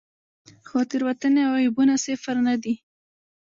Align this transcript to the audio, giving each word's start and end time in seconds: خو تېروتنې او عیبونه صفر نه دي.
خو 0.67 0.77
تېروتنې 0.89 1.41
او 1.49 1.53
عیبونه 1.63 1.93
صفر 2.05 2.35
نه 2.47 2.55
دي. 2.63 2.73